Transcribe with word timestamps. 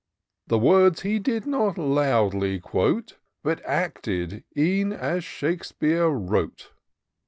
The 0.47 0.57
words 0.57 1.01
he 1.03 1.19
did 1.19 1.45
not 1.45 1.77
loudly 1.77 2.59
quote; 2.59 3.19
But 3.43 3.63
acted 3.63 4.43
e'en 4.57 4.91
as 4.93 5.23
Shakespeare 5.23 6.07
wrote. 6.07 6.71